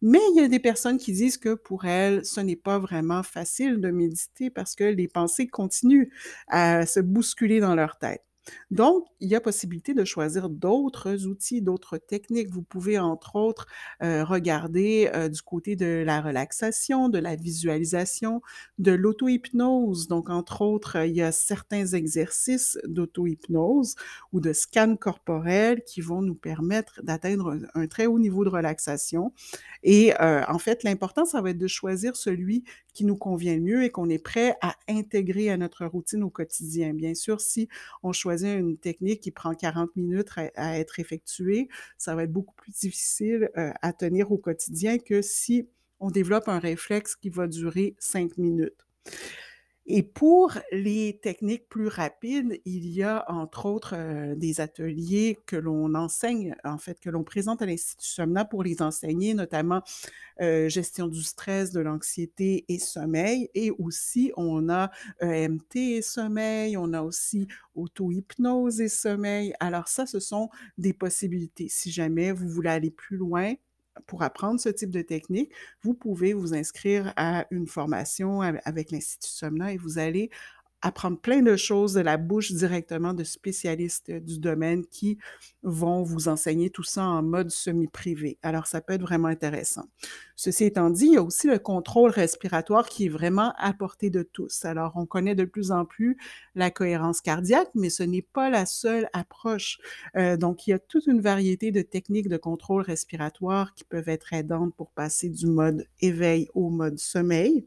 Mais 0.00 0.20
il 0.32 0.40
y 0.40 0.44
a 0.44 0.48
des 0.48 0.58
personnes 0.58 0.98
qui 0.98 1.12
disent 1.12 1.38
que 1.38 1.54
pour 1.54 1.84
elles, 1.84 2.24
ce 2.24 2.40
n'est 2.40 2.56
pas 2.56 2.78
vraiment 2.78 3.22
facile 3.22 3.80
de 3.80 3.90
méditer 3.90 4.50
parce 4.50 4.74
que 4.74 4.84
les 4.84 5.08
pensées 5.08 5.46
continuent 5.46 6.10
à 6.48 6.86
se 6.86 7.00
bousculer 7.00 7.60
dans 7.60 7.74
leur 7.74 7.98
tête. 7.98 8.24
Donc, 8.70 9.06
il 9.20 9.28
y 9.28 9.34
a 9.34 9.40
possibilité 9.40 9.94
de 9.94 10.04
choisir 10.04 10.48
d'autres 10.48 11.26
outils, 11.26 11.62
d'autres 11.62 11.98
techniques. 11.98 12.50
Vous 12.50 12.62
pouvez, 12.62 12.98
entre 12.98 13.36
autres, 13.36 13.66
euh, 14.02 14.24
regarder 14.24 15.10
euh, 15.14 15.28
du 15.28 15.42
côté 15.42 15.76
de 15.76 16.02
la 16.04 16.20
relaxation, 16.20 17.08
de 17.08 17.18
la 17.18 17.36
visualisation, 17.36 18.42
de 18.78 18.92
l'auto-hypnose. 18.92 20.08
Donc, 20.08 20.30
entre 20.30 20.62
autres, 20.62 21.04
il 21.06 21.14
y 21.14 21.22
a 21.22 21.32
certains 21.32 21.86
exercices 21.86 22.78
d'auto-hypnose 22.84 23.94
ou 24.32 24.40
de 24.40 24.52
scan 24.52 24.96
corporel 24.96 25.82
qui 25.84 26.00
vont 26.00 26.22
nous 26.22 26.34
permettre 26.34 27.00
d'atteindre 27.02 27.58
un, 27.74 27.86
très 27.86 28.06
haut 28.06 28.18
niveau 28.18 28.44
de 28.44 28.50
relaxation. 28.50 29.32
Et 29.82 30.14
euh, 30.20 30.42
en 30.48 30.58
fait, 30.58 30.82
l'important, 30.82 31.24
ça 31.24 31.40
va 31.42 31.50
être 31.50 31.58
de 31.58 31.68
choisir 31.68 32.16
celui 32.16 32.64
qui 32.92 33.04
nous 33.04 33.16
convient 33.16 33.54
le 33.54 33.60
mieux 33.62 33.84
et 33.84 33.90
qu'on 33.90 34.08
est 34.08 34.22
prêt 34.22 34.56
à 34.60 34.76
intégrer 34.88 35.50
à 35.50 35.56
notre 35.56 35.84
routine 35.86 36.22
au 36.22 36.30
quotidien. 36.30 36.94
Bien 36.94 37.14
sûr, 37.14 37.40
si 37.40 37.68
on 38.02 38.12
choisit 38.12 38.58
une 38.58 38.76
technique 38.76 39.20
qui 39.20 39.30
prend 39.30 39.54
40 39.54 39.96
minutes 39.96 40.30
à, 40.56 40.78
être 40.78 41.00
effectuée, 41.00 41.68
ça 41.98 42.14
va 42.14 42.24
être 42.24 42.32
beaucoup 42.32 42.54
plus 42.54 42.72
difficile 42.72 43.50
euh, 43.56 43.72
à 43.82 43.92
tenir 43.92 44.32
au 44.32 44.38
quotidien 44.38 44.98
que 44.98 45.22
si 45.22 45.68
on 46.00 46.10
développe 46.10 46.48
un 46.48 46.58
réflexe 46.58 47.16
qui 47.16 47.30
va 47.30 47.46
durer 47.46 47.94
5 47.98 48.36
minutes. 48.36 48.86
Et 49.86 50.04
pour 50.04 50.52
les 50.70 51.18
techniques 51.22 51.68
plus 51.68 51.88
rapides, 51.88 52.60
il 52.64 52.86
y 52.86 53.02
a 53.02 53.24
entre 53.28 53.66
autres 53.66 53.94
euh, 53.96 54.36
des 54.36 54.60
ateliers 54.60 55.40
que 55.44 55.56
l'on 55.56 55.96
enseigne, 55.96 56.54
en 56.62 56.78
fait, 56.78 57.00
que 57.00 57.10
l'on 57.10 57.24
présente 57.24 57.62
à 57.62 57.66
l'Institut 57.66 58.06
Somna 58.06 58.44
pour 58.44 58.62
les 58.62 58.80
enseigner, 58.80 59.34
notamment 59.34 59.82
euh, 60.40 60.68
gestion 60.68 61.08
du 61.08 61.22
stress, 61.22 61.72
de 61.72 61.80
l'anxiété 61.80 62.64
et 62.68 62.78
sommeil. 62.78 63.50
Et 63.54 63.72
aussi, 63.72 64.32
on 64.36 64.68
a 64.68 64.92
EMT 65.20 65.76
et 65.76 66.02
sommeil, 66.02 66.76
on 66.76 66.92
a 66.92 67.02
aussi 67.02 67.48
auto-hypnose 67.74 68.80
et 68.80 68.88
sommeil. 68.88 69.52
Alors 69.58 69.88
ça, 69.88 70.06
ce 70.06 70.20
sont 70.20 70.48
des 70.78 70.92
possibilités. 70.92 71.68
Si 71.68 71.90
jamais 71.90 72.30
vous 72.30 72.48
voulez 72.48 72.70
aller 72.70 72.90
plus 72.92 73.16
loin, 73.16 73.54
pour 74.06 74.22
apprendre 74.22 74.60
ce 74.60 74.68
type 74.68 74.90
de 74.90 75.02
technique, 75.02 75.52
vous 75.82 75.94
pouvez 75.94 76.32
vous 76.32 76.54
inscrire 76.54 77.12
à 77.16 77.46
une 77.50 77.66
formation 77.66 78.40
avec 78.40 78.90
l'Institut 78.90 79.30
Somna 79.30 79.72
et 79.72 79.76
vous 79.76 79.98
allez 79.98 80.30
apprendre 80.82 81.18
plein 81.18 81.42
de 81.42 81.56
choses 81.56 81.94
de 81.94 82.00
la 82.00 82.16
bouche 82.16 82.52
directement 82.52 83.14
de 83.14 83.24
spécialistes 83.24 84.10
du 84.10 84.38
domaine 84.38 84.84
qui 84.86 85.18
vont 85.62 86.02
vous 86.02 86.28
enseigner 86.28 86.70
tout 86.70 86.82
ça 86.82 87.04
en 87.04 87.22
mode 87.22 87.50
semi-privé. 87.50 88.38
Alors, 88.42 88.66
ça 88.66 88.80
peut 88.80 88.94
être 88.94 89.02
vraiment 89.02 89.28
intéressant. 89.28 89.84
Ceci 90.34 90.64
étant 90.64 90.90
dit, 90.90 91.06
il 91.06 91.12
y 91.12 91.16
a 91.16 91.22
aussi 91.22 91.46
le 91.46 91.60
contrôle 91.60 92.10
respiratoire 92.10 92.88
qui 92.88 93.06
est 93.06 93.08
vraiment 93.08 93.52
à 93.58 93.72
portée 93.72 94.10
de 94.10 94.22
tous. 94.22 94.64
Alors, 94.64 94.92
on 94.96 95.06
connaît 95.06 95.36
de 95.36 95.44
plus 95.44 95.70
en 95.70 95.84
plus 95.84 96.18
la 96.56 96.70
cohérence 96.70 97.20
cardiaque, 97.20 97.70
mais 97.74 97.90
ce 97.90 98.02
n'est 98.02 98.22
pas 98.22 98.50
la 98.50 98.66
seule 98.66 99.08
approche. 99.12 99.78
Euh, 100.16 100.36
donc, 100.36 100.66
il 100.66 100.70
y 100.70 100.72
a 100.72 100.80
toute 100.80 101.06
une 101.06 101.20
variété 101.20 101.70
de 101.70 101.82
techniques 101.82 102.28
de 102.28 102.36
contrôle 102.36 102.82
respiratoire 102.82 103.74
qui 103.74 103.84
peuvent 103.84 104.08
être 104.08 104.32
aidantes 104.32 104.74
pour 104.74 104.90
passer 104.90 105.28
du 105.28 105.46
mode 105.46 105.86
éveil 106.00 106.48
au 106.54 106.70
mode 106.70 106.98
sommeil. 106.98 107.66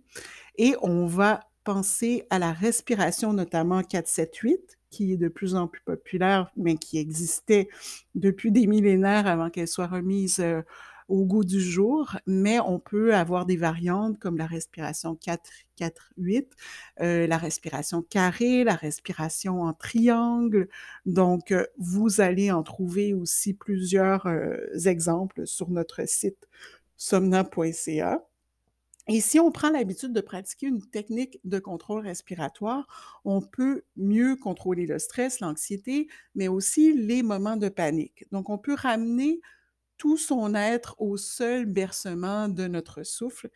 Et 0.57 0.75
on 0.81 1.05
va 1.05 1.41
penser 1.65 2.25
à 2.29 2.39
la 2.39 2.53
respiration, 2.53 3.33
notamment 3.33 3.81
4-7-8, 3.81 4.57
qui 4.91 5.11
est 5.11 5.17
de 5.17 5.27
plus 5.27 5.55
en 5.55 5.67
plus 5.67 5.81
populaire, 5.81 6.49
mais 6.55 6.75
qui 6.77 6.97
existait 6.99 7.67
depuis 8.13 8.51
des 8.51 8.67
millénaires 8.67 9.27
avant 9.27 9.49
qu'elle 9.49 9.67
soit 9.67 9.87
remise 9.87 10.39
euh, 10.39 10.61
au 11.09 11.25
goût 11.25 11.43
du 11.43 11.59
jour, 11.59 12.15
mais 12.25 12.59
on 12.59 12.79
peut 12.79 13.13
avoir 13.13 13.45
des 13.45 13.57
variantes 13.57 14.17
comme 14.19 14.37
la 14.37 14.45
respiration 14.45 15.17
4-4-8, 15.77 16.47
euh, 17.01 17.27
la 17.27 17.37
respiration 17.37 18.01
carrée, 18.03 18.63
la 18.63 18.75
respiration 18.75 19.63
en 19.63 19.73
triangle. 19.73 20.69
Donc, 21.05 21.51
euh, 21.51 21.65
vous 21.77 22.21
allez 22.21 22.51
en 22.51 22.63
trouver 22.63 23.13
aussi 23.13 23.53
plusieurs 23.53 24.27
exemples 24.87 25.45
sur 25.45 25.69
notre 25.69 26.07
site 26.07 26.47
somna.ca. 26.97 28.21
Et 29.07 29.21
si 29.21 29.39
on 29.39 29.51
prend 29.51 29.69
l'habitude 29.69 30.13
de 30.13 30.21
pratiquer 30.21 30.67
une 30.67 30.81
technique 30.83 31.39
de 31.43 31.59
contrôle 31.59 32.01
respiratoire, 32.01 33.21
on 33.23 33.41
peut 33.41 33.83
mieux 33.95 34.35
contrôler 34.35 34.87
le 34.87 34.97
stress, 34.97 35.39
l'anxiété, 35.41 36.07
mais 36.33 36.47
aussi 36.47 36.93
les 36.93 37.21
moments 37.21 37.57
de 37.57 37.69
panique. 37.69 38.25
Donc, 38.31 38.49
on 38.49 38.57
peut 38.57 38.73
ramener 38.73 39.41
tout 39.97 40.17
son 40.17 40.55
être 40.55 40.95
au 40.99 41.17
seul 41.17 41.65
bercement 41.65 42.49
de 42.49 42.67
notre 42.67 43.03
souffle, 43.03 43.49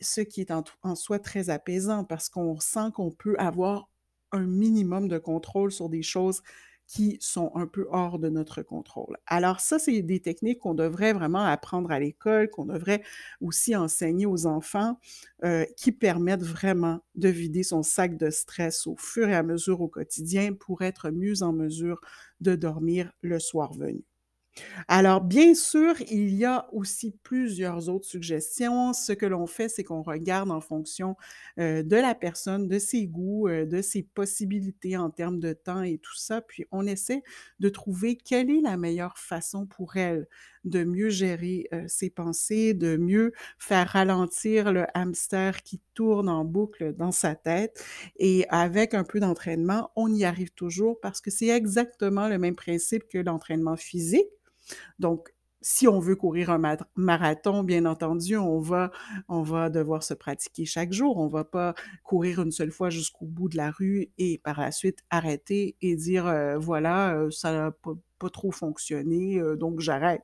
ce 0.00 0.20
qui 0.22 0.40
est 0.40 0.50
en, 0.50 0.64
en 0.82 0.94
soi 0.94 1.18
très 1.18 1.50
apaisant 1.50 2.04
parce 2.04 2.28
qu'on 2.28 2.60
sent 2.60 2.90
qu'on 2.94 3.10
peut 3.12 3.36
avoir 3.38 3.88
un 4.32 4.46
minimum 4.46 5.08
de 5.08 5.18
contrôle 5.18 5.72
sur 5.72 5.88
des 5.88 6.02
choses 6.02 6.42
qui 6.86 7.18
sont 7.20 7.50
un 7.54 7.66
peu 7.66 7.86
hors 7.90 8.18
de 8.18 8.28
notre 8.28 8.62
contrôle. 8.62 9.16
Alors 9.26 9.60
ça, 9.60 9.78
c'est 9.78 10.02
des 10.02 10.20
techniques 10.20 10.60
qu'on 10.60 10.74
devrait 10.74 11.12
vraiment 11.12 11.44
apprendre 11.44 11.90
à 11.90 11.98
l'école, 11.98 12.48
qu'on 12.48 12.66
devrait 12.66 13.02
aussi 13.40 13.74
enseigner 13.74 14.26
aux 14.26 14.46
enfants, 14.46 14.98
euh, 15.44 15.64
qui 15.76 15.92
permettent 15.92 16.44
vraiment 16.44 17.00
de 17.14 17.28
vider 17.28 17.62
son 17.62 17.82
sac 17.82 18.16
de 18.16 18.30
stress 18.30 18.86
au 18.86 18.96
fur 18.96 19.28
et 19.28 19.34
à 19.34 19.42
mesure 19.42 19.80
au 19.80 19.88
quotidien 19.88 20.52
pour 20.54 20.82
être 20.82 21.10
mieux 21.10 21.42
en 21.42 21.52
mesure 21.52 22.00
de 22.40 22.54
dormir 22.54 23.12
le 23.20 23.38
soir 23.40 23.72
venu. 23.72 24.04
Alors, 24.88 25.20
bien 25.22 25.54
sûr, 25.54 25.94
il 26.10 26.34
y 26.34 26.44
a 26.44 26.68
aussi 26.72 27.12
plusieurs 27.22 27.88
autres 27.88 28.06
suggestions. 28.06 28.92
Ce 28.92 29.12
que 29.12 29.26
l'on 29.26 29.46
fait, 29.46 29.68
c'est 29.68 29.84
qu'on 29.84 30.02
regarde 30.02 30.50
en 30.50 30.60
fonction 30.60 31.16
euh, 31.58 31.82
de 31.82 31.96
la 31.96 32.14
personne, 32.14 32.68
de 32.68 32.78
ses 32.78 33.06
goûts, 33.06 33.48
euh, 33.48 33.64
de 33.66 33.82
ses 33.82 34.02
possibilités 34.02 34.96
en 34.96 35.10
termes 35.10 35.40
de 35.40 35.52
temps 35.52 35.82
et 35.82 35.98
tout 35.98 36.16
ça, 36.16 36.40
puis 36.40 36.64
on 36.72 36.86
essaie 36.86 37.22
de 37.60 37.68
trouver 37.68 38.16
quelle 38.16 38.50
est 38.50 38.60
la 38.60 38.76
meilleure 38.76 39.18
façon 39.18 39.66
pour 39.66 39.96
elle 39.96 40.26
de 40.64 40.82
mieux 40.84 41.10
gérer 41.10 41.68
euh, 41.72 41.84
ses 41.86 42.10
pensées, 42.10 42.74
de 42.74 42.96
mieux 42.96 43.32
faire 43.58 43.86
ralentir 43.88 44.72
le 44.72 44.84
hamster 44.94 45.62
qui 45.62 45.80
tourne 45.94 46.28
en 46.28 46.44
boucle 46.44 46.92
dans 46.94 47.12
sa 47.12 47.34
tête. 47.36 47.82
Et 48.18 48.46
avec 48.48 48.94
un 48.94 49.04
peu 49.04 49.20
d'entraînement, 49.20 49.90
on 49.96 50.12
y 50.12 50.24
arrive 50.24 50.50
toujours 50.52 50.98
parce 51.00 51.20
que 51.20 51.30
c'est 51.30 51.48
exactement 51.48 52.28
le 52.28 52.38
même 52.38 52.56
principe 52.56 53.06
que 53.08 53.18
l'entraînement 53.18 53.76
physique. 53.76 54.26
Donc, 54.98 55.32
si 55.66 55.88
on 55.88 55.98
veut 55.98 56.14
courir 56.14 56.50
un 56.50 56.60
marathon, 56.94 57.64
bien 57.64 57.86
entendu, 57.86 58.36
on 58.36 58.60
va, 58.60 58.92
on 59.28 59.42
va 59.42 59.68
devoir 59.68 60.04
se 60.04 60.14
pratiquer 60.14 60.64
chaque 60.64 60.92
jour. 60.92 61.16
On 61.16 61.26
va 61.26 61.42
pas 61.42 61.74
courir 62.04 62.40
une 62.40 62.52
seule 62.52 62.70
fois 62.70 62.88
jusqu'au 62.88 63.26
bout 63.26 63.48
de 63.48 63.56
la 63.56 63.72
rue 63.72 64.10
et 64.16 64.38
par 64.38 64.60
la 64.60 64.70
suite 64.70 65.00
arrêter 65.10 65.76
et 65.82 65.96
dire 65.96 66.28
euh, 66.28 66.56
voilà, 66.56 67.16
euh, 67.16 67.30
ça 67.30 67.52
n'a 67.52 67.70
pas, 67.72 68.30
trop 68.30 68.52
fonctionné, 68.52 69.40
euh, 69.40 69.56
donc 69.56 69.80
j'arrête. 69.80 70.22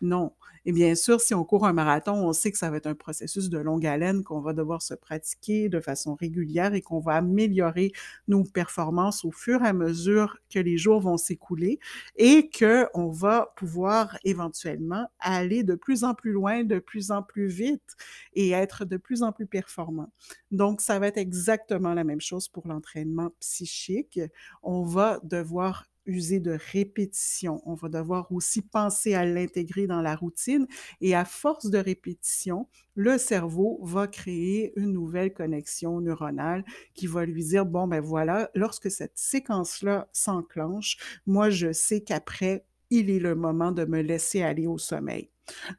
Non, 0.00 0.32
Et 0.66 0.72
bien 0.72 0.94
sûr, 0.94 1.20
si 1.20 1.34
on 1.34 1.44
court 1.44 1.66
un 1.66 1.72
marathon, 1.72 2.12
on 2.12 2.32
sait 2.32 2.52
que 2.52 2.58
ça 2.58 2.70
va 2.70 2.76
être 2.76 2.86
un 2.86 2.94
processus 2.94 3.48
de 3.48 3.58
longue 3.58 3.86
haleine, 3.86 4.22
qu'on 4.24 4.40
va 4.40 4.52
devoir 4.52 4.82
se 4.82 4.94
pratiquer 4.94 5.68
de 5.68 5.80
façon 5.80 6.14
régulière 6.14 6.74
et 6.74 6.82
qu'on 6.82 7.00
va 7.00 7.14
améliorer 7.14 7.92
nos 8.28 8.44
performances 8.44 9.24
au 9.24 9.30
fur 9.30 9.62
et 9.62 9.68
à 9.68 9.72
mesure 9.72 10.38
que 10.52 10.58
les 10.58 10.78
jours 10.78 11.00
vont 11.00 11.16
s'écouler 11.16 11.78
et 12.16 12.50
qu'on 12.50 13.10
va 13.10 13.52
pouvoir 13.56 14.18
éventuellement 14.24 15.08
aller 15.18 15.62
de 15.62 15.74
plus 15.74 16.04
en 16.04 16.14
plus 16.14 16.32
loin, 16.32 16.64
de 16.64 16.78
plus 16.78 17.10
en 17.10 17.22
plus 17.22 17.46
vite 17.46 17.96
et 18.34 18.50
être 18.50 18.84
de 18.84 18.96
plus 18.96 19.22
en 19.22 19.32
plus 19.32 19.46
performant. 19.46 20.12
Donc, 20.50 20.80
ça 20.80 20.98
va 20.98 21.06
être 21.08 21.18
exactement 21.18 21.94
la 21.94 22.04
même 22.04 22.20
chose 22.20 22.48
pour 22.48 22.66
l'entraînement 22.68 23.30
psychique. 23.40 24.20
On 24.62 24.82
va 24.84 25.20
devoir 25.22 25.86
user 26.06 26.40
de 26.40 26.58
répétition. 26.72 27.62
On 27.64 27.74
va 27.74 27.88
devoir 27.88 28.30
aussi 28.32 28.62
penser 28.62 29.14
à 29.14 29.24
l'intégrer 29.24 29.86
dans 29.86 30.02
la 30.02 30.16
routine 30.16 30.66
et 31.00 31.14
à 31.14 31.24
force 31.24 31.70
de 31.70 31.78
répétition, 31.78 32.68
le 32.94 33.18
cerveau 33.18 33.80
va 33.82 34.06
créer 34.06 34.72
une 34.76 34.92
nouvelle 34.92 35.32
connexion 35.32 36.00
neuronale 36.00 36.64
qui 36.94 37.06
va 37.06 37.24
lui 37.24 37.44
dire, 37.44 37.66
bon, 37.66 37.86
ben 37.86 38.00
voilà, 38.00 38.50
lorsque 38.54 38.90
cette 38.90 39.16
séquence-là 39.16 40.08
s'enclenche, 40.12 40.98
moi, 41.26 41.50
je 41.50 41.72
sais 41.72 42.00
qu'après, 42.02 42.64
il 42.90 43.10
est 43.10 43.20
le 43.20 43.34
moment 43.34 43.72
de 43.72 43.84
me 43.84 44.00
laisser 44.02 44.42
aller 44.42 44.66
au 44.66 44.78
sommeil. 44.78 45.30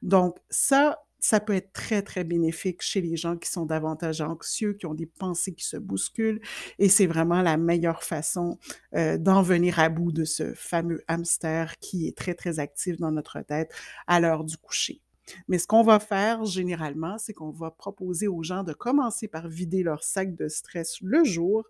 Donc, 0.01 0.37
ça, 0.49 1.03
ça 1.21 1.39
peut 1.39 1.53
être 1.53 1.71
très, 1.71 2.01
très 2.01 2.23
bénéfique 2.23 2.81
chez 2.81 2.99
les 2.99 3.15
gens 3.15 3.37
qui 3.37 3.49
sont 3.49 3.65
davantage 3.65 4.21
anxieux, 4.21 4.73
qui 4.73 4.87
ont 4.87 4.95
des 4.95 5.05
pensées 5.05 5.53
qui 5.53 5.63
se 5.63 5.77
bousculent. 5.77 6.41
Et 6.79 6.89
c'est 6.89 7.07
vraiment 7.07 7.41
la 7.41 7.57
meilleure 7.57 8.03
façon 8.03 8.57
euh, 8.95 9.17
d'en 9.17 9.41
venir 9.43 9.79
à 9.79 9.89
bout 9.89 10.11
de 10.11 10.25
ce 10.25 10.53
fameux 10.55 11.03
hamster 11.07 11.77
qui 11.79 12.07
est 12.07 12.17
très, 12.17 12.33
très 12.33 12.59
actif 12.59 12.97
dans 12.97 13.11
notre 13.11 13.39
tête 13.41 13.71
à 14.07 14.19
l'heure 14.19 14.43
du 14.43 14.57
coucher. 14.57 15.01
Mais 15.47 15.57
ce 15.57 15.67
qu'on 15.67 15.83
va 15.83 15.99
faire 15.99 16.45
généralement, 16.45 17.17
c'est 17.17 17.33
qu'on 17.33 17.51
va 17.51 17.71
proposer 17.71 18.27
aux 18.27 18.43
gens 18.43 18.63
de 18.63 18.73
commencer 18.73 19.27
par 19.27 19.47
vider 19.47 19.83
leur 19.83 20.03
sac 20.03 20.35
de 20.35 20.47
stress 20.47 20.99
le 21.01 21.23
jour 21.23 21.63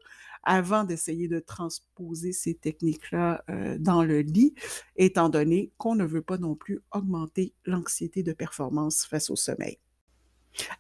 avant 0.43 0.83
d'essayer 0.83 1.27
de 1.27 1.39
transposer 1.39 2.31
ces 2.31 2.55
techniques-là 2.55 3.43
euh, 3.49 3.77
dans 3.79 4.03
le 4.03 4.21
lit, 4.21 4.55
étant 4.95 5.29
donné 5.29 5.71
qu'on 5.77 5.95
ne 5.95 6.05
veut 6.05 6.23
pas 6.23 6.37
non 6.37 6.55
plus 6.55 6.79
augmenter 6.91 7.53
l'anxiété 7.65 8.23
de 8.23 8.33
performance 8.33 9.05
face 9.05 9.29
au 9.29 9.35
sommeil. 9.35 9.77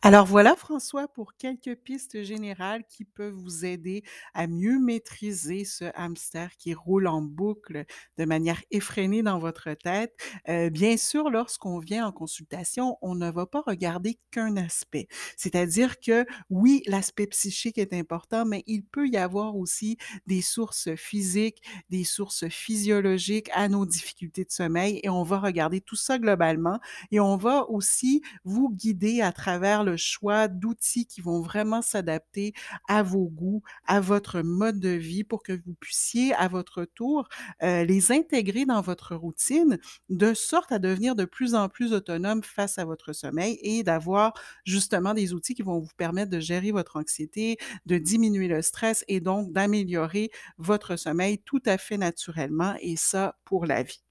Alors 0.01 0.25
voilà, 0.25 0.55
François, 0.55 1.07
pour 1.07 1.35
quelques 1.37 1.75
pistes 1.75 2.23
générales 2.23 2.83
qui 2.89 3.05
peuvent 3.05 3.33
vous 3.33 3.65
aider 3.65 4.03
à 4.33 4.47
mieux 4.47 4.79
maîtriser 4.79 5.65
ce 5.65 5.85
hamster 5.95 6.55
qui 6.57 6.73
roule 6.73 7.07
en 7.07 7.21
boucle 7.21 7.85
de 8.17 8.25
manière 8.25 8.61
effrénée 8.71 9.23
dans 9.23 9.39
votre 9.39 9.73
tête. 9.73 10.13
Euh, 10.49 10.69
bien 10.69 10.97
sûr, 10.97 11.29
lorsqu'on 11.29 11.79
vient 11.79 12.05
en 12.07 12.11
consultation, 12.11 12.97
on 13.01 13.15
ne 13.15 13.29
va 13.31 13.45
pas 13.45 13.61
regarder 13.65 14.19
qu'un 14.31 14.57
aspect. 14.57 15.07
C'est-à-dire 15.37 15.99
que 15.99 16.25
oui, 16.49 16.83
l'aspect 16.87 17.27
psychique 17.27 17.77
est 17.77 17.93
important, 17.93 18.45
mais 18.45 18.63
il 18.67 18.83
peut 18.83 19.07
y 19.07 19.17
avoir 19.17 19.55
aussi 19.55 19.97
des 20.27 20.41
sources 20.41 20.93
physiques, 20.95 21.61
des 21.89 22.03
sources 22.03 22.47
physiologiques 22.49 23.49
à 23.53 23.69
nos 23.69 23.85
difficultés 23.85 24.43
de 24.45 24.51
sommeil 24.51 24.99
et 25.03 25.09
on 25.09 25.23
va 25.23 25.39
regarder 25.39 25.81
tout 25.81 25.95
ça 25.95 26.19
globalement 26.19 26.79
et 27.11 27.19
on 27.19 27.37
va 27.37 27.69
aussi 27.69 28.21
vous 28.43 28.69
guider 28.69 29.21
à 29.21 29.31
travers 29.31 29.60
le 29.83 29.97
choix 29.97 30.47
d'outils 30.47 31.05
qui 31.05 31.21
vont 31.21 31.41
vraiment 31.41 31.81
s'adapter 31.81 32.53
à 32.87 33.03
vos 33.03 33.27
goûts, 33.27 33.61
à 33.85 33.99
votre 34.01 34.41
mode 34.41 34.79
de 34.79 34.89
vie 34.89 35.23
pour 35.23 35.43
que 35.43 35.53
vous 35.53 35.73
puissiez 35.79 36.33
à 36.33 36.47
votre 36.47 36.85
tour 36.85 37.27
euh, 37.63 37.83
les 37.83 38.11
intégrer 38.11 38.65
dans 38.65 38.81
votre 38.81 39.15
routine 39.15 39.77
de 40.09 40.33
sorte 40.33 40.71
à 40.71 40.79
devenir 40.79 41.15
de 41.15 41.25
plus 41.25 41.55
en 41.55 41.69
plus 41.69 41.93
autonome 41.93 42.43
face 42.43 42.77
à 42.77 42.85
votre 42.85 43.13
sommeil 43.13 43.59
et 43.61 43.83
d'avoir 43.83 44.33
justement 44.65 45.13
des 45.13 45.33
outils 45.33 45.53
qui 45.55 45.61
vont 45.63 45.79
vous 45.79 45.89
permettre 45.97 46.31
de 46.31 46.39
gérer 46.39 46.71
votre 46.71 46.97
anxiété, 46.97 47.57
de 47.85 47.97
diminuer 47.97 48.47
le 48.47 48.61
stress 48.61 49.03
et 49.07 49.19
donc 49.19 49.51
d'améliorer 49.53 50.31
votre 50.57 50.95
sommeil 50.95 51.39
tout 51.39 51.61
à 51.65 51.77
fait 51.77 51.97
naturellement 51.97 52.75
et 52.81 52.95
ça 52.95 53.37
pour 53.45 53.65
la 53.65 53.83
vie. 53.83 54.01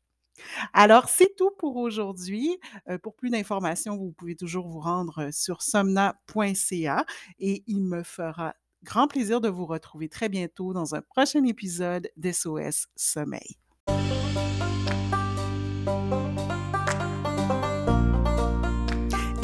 Alors, 0.73 1.09
c'est 1.09 1.35
tout 1.37 1.51
pour 1.59 1.77
aujourd'hui. 1.77 2.59
Euh, 2.89 2.99
pour 2.99 3.15
plus 3.15 3.31
d'informations, 3.31 3.97
vous 3.97 4.13
pouvez 4.13 4.37
toujours 4.37 4.69
vous 4.69 4.81
rendre 4.81 5.23
euh, 5.27 5.29
sur 5.33 5.63
somna.ca 5.63 7.05
et 7.39 7.63
il 7.67 7.83
me 7.83 8.03
fera 8.03 8.55
grand 8.83 9.09
plaisir 9.09 9.41
de 9.41 9.49
vous 9.49 9.67
retrouver 9.67 10.09
très 10.09 10.29
bientôt 10.29 10.73
dans 10.73 10.95
un 10.95 11.03
prochain 11.03 11.45
épisode 11.45 12.09
d'SOS 12.17 12.87
Sommeil. 12.97 13.59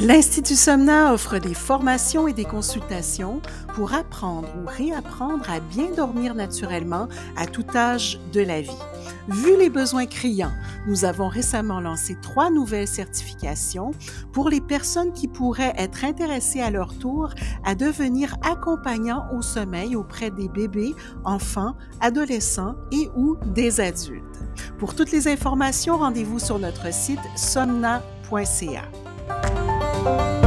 L'Institut 0.06 0.54
Somna 0.54 1.12
offre 1.12 1.38
des 1.38 1.52
formations 1.52 2.28
et 2.28 2.32
des 2.32 2.44
consultations 2.44 3.42
pour 3.74 3.92
apprendre 3.92 4.46
ou 4.56 4.64
réapprendre 4.64 5.50
à 5.50 5.58
bien 5.58 5.90
dormir 5.90 6.36
naturellement 6.36 7.08
à 7.36 7.46
tout 7.46 7.64
âge 7.74 8.20
de 8.32 8.40
la 8.40 8.60
vie. 8.60 8.70
Vu 9.26 9.58
les 9.58 9.68
besoins 9.68 10.06
criants, 10.06 10.52
nous 10.86 11.04
avons 11.04 11.26
récemment 11.26 11.80
lancé 11.80 12.16
trois 12.22 12.50
nouvelles 12.50 12.86
certifications 12.86 13.90
pour 14.32 14.48
les 14.48 14.60
personnes 14.60 15.12
qui 15.12 15.26
pourraient 15.26 15.74
être 15.76 16.04
intéressées 16.04 16.60
à 16.60 16.70
leur 16.70 16.96
tour 16.96 17.30
à 17.64 17.74
devenir 17.74 18.36
accompagnants 18.48 19.26
au 19.36 19.42
sommeil 19.42 19.96
auprès 19.96 20.30
des 20.30 20.48
bébés, 20.48 20.94
enfants, 21.24 21.74
adolescents 22.00 22.76
et 22.92 23.10
ou 23.16 23.38
des 23.44 23.80
adultes. 23.80 24.22
Pour 24.78 24.94
toutes 24.94 25.10
les 25.10 25.26
informations, 25.26 25.98
rendez-vous 25.98 26.38
sur 26.38 26.60
notre 26.60 26.94
site 26.94 27.18
somna.ca. 27.34 28.82
Música 30.06 30.45